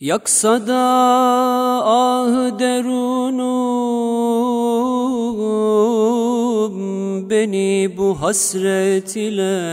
[0.01, 0.83] Yaksa da
[1.85, 3.77] ah derunum
[7.31, 9.67] beni bu hasret ile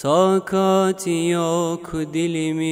[0.00, 2.68] Takati yok dilimin.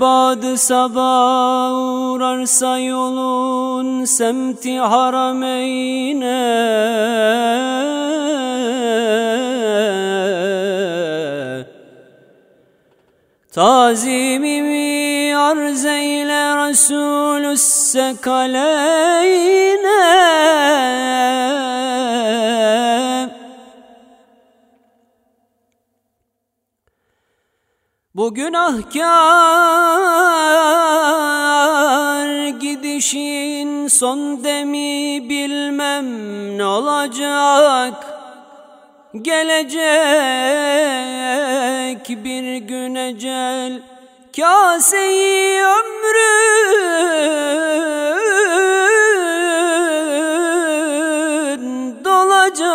[0.00, 6.38] bad sabah uğrarsa yolun semti harameyne
[13.58, 18.58] Tazimimi arz eyle Resulü sekaleyne
[28.14, 28.98] Bu günahkar
[32.48, 36.08] gidişin son demi bilmem
[36.58, 38.17] ne olacak
[39.22, 39.78] Gelecek
[42.08, 43.82] bir gün ecel.
[44.36, 46.84] Kaseyi ömrün
[52.04, 52.68] dolacak.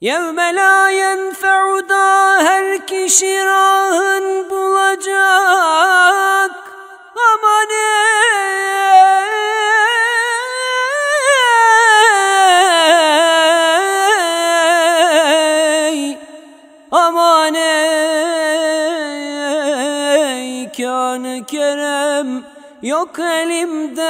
[0.00, 5.14] Yevme la yenfe'u da her kişi rahın bulacak.
[7.16, 8.23] Aman ey
[22.84, 24.04] yok elimden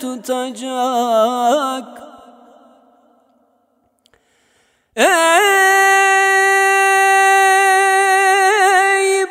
[0.00, 1.88] tutacak.
[4.96, 5.06] Ey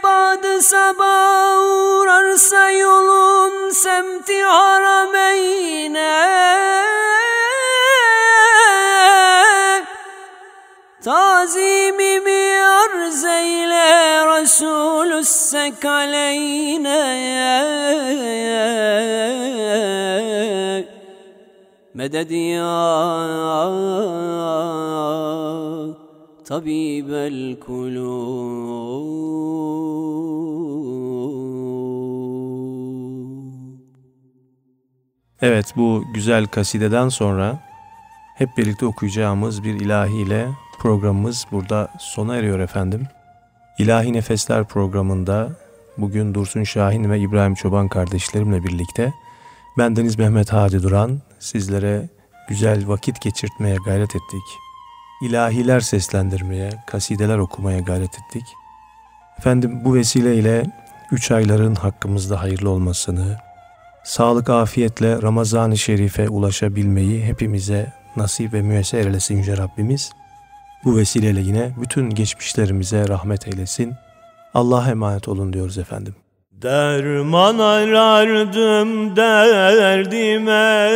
[0.04, 6.32] badı sabah uğrarsa yolun semti harameyne
[11.04, 13.24] Tazimimi arz
[14.62, 17.02] Resulü sekaleyne
[21.94, 22.66] Meded ya
[26.46, 28.02] tabibel kulub
[35.42, 37.60] Evet bu güzel kasideden sonra
[38.36, 40.48] hep birlikte okuyacağımız bir ilahiyle
[40.80, 43.08] programımız burada sona eriyor efendim.
[43.78, 45.50] İlahi Nefesler programında
[45.98, 49.14] bugün Dursun Şahin ve İbrahim Çoban kardeşlerimle birlikte
[49.78, 52.10] bendeniz Mehmet Hadi Duran sizlere
[52.50, 54.44] güzel vakit geçirtmeye gayret ettik.
[55.22, 58.44] İlahiler seslendirmeye, kasideler okumaya gayret ettik.
[59.40, 60.66] Efendim bu vesileyle
[61.12, 63.38] üç ayların hakkımızda hayırlı olmasını,
[64.04, 70.12] sağlık afiyetle Ramazan-ı Şerif'e ulaşabilmeyi hepimize nasip ve müyesser eylesin Yüce Rabbimiz.
[70.86, 73.94] Bu vesileyle yine bütün geçmişlerimize rahmet eylesin.
[74.54, 76.16] Allah'a emanet olun diyoruz efendim.
[76.62, 80.90] Derman arardım derdime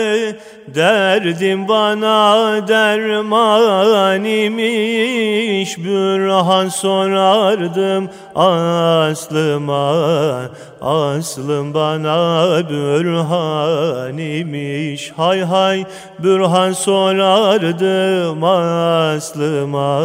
[0.67, 5.77] Derdim bana derman imiş.
[5.77, 9.95] Bürhan sorardım aslıma
[10.81, 15.13] Aslım bana bürhan imiş.
[15.17, 15.85] Hay hay
[16.19, 20.01] bürhan sorardım aslıma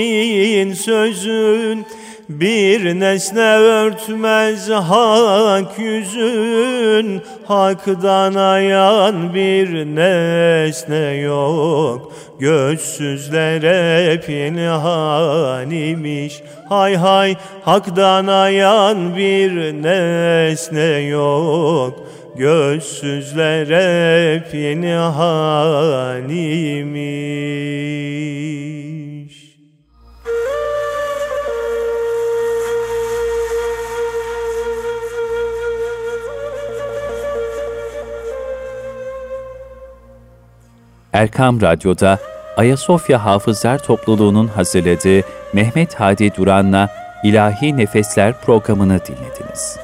[0.74, 1.86] sözün
[2.30, 12.14] bir nesne örtmez hak yüzün Hak'tan ayan bir nesne yok.
[12.40, 22.08] Gözsüzlere pinhan imiş Hay hay Hak'tan ayan bir nesne yok.
[22.36, 23.74] Gözsüzlere
[24.52, 27.54] pinhan imiş
[41.14, 42.20] Erkam Radyo'da
[42.58, 46.90] Ayasofya Hafızlar Topluluğu'nun hazırladığı Mehmet Hadi Duran'la
[47.24, 49.80] İlahi Nefesler programını dinlediniz.